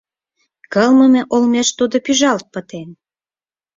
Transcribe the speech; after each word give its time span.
Кылмыме 0.73 1.21
олмеш 1.33 1.67
тудо 1.77 1.95
пӱжалт 2.05 2.45
пытен! 2.53 2.89